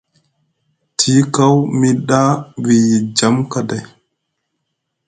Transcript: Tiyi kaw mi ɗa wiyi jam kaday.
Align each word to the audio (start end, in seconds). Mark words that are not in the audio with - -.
Tiyi 0.97 1.21
kaw 1.35 1.55
mi 1.79 1.89
ɗa 2.07 2.21
wiyi 2.63 2.97
jam 3.17 3.35
kaday. 3.51 3.83